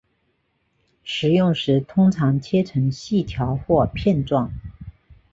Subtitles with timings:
[1.03, 4.51] 食用时通常切成细条或片状。